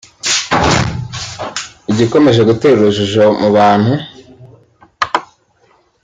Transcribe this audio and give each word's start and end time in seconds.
Igikomeje 1.91 2.41
gutera 2.49 2.75
urujijo 2.79 3.23
mu 3.39 3.49
bantu 3.55 3.93